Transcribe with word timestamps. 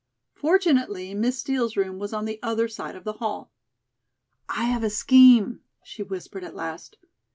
Fortunately 0.33 1.13
Miss 1.13 1.37
Steel's 1.37 1.77
room 1.77 1.99
was 1.99 2.11
on 2.11 2.25
the 2.25 2.39
other 2.41 2.67
side 2.67 2.95
of 2.95 3.03
the 3.03 3.13
hall. 3.13 3.51
"I 4.49 4.63
have 4.63 4.83
a 4.83 4.89
scheme," 4.89 5.59
she 5.83 6.01
whispered 6.01 6.43
at 6.43 6.55
last. 6.55 6.97